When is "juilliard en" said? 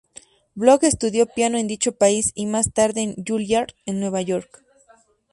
3.23-3.99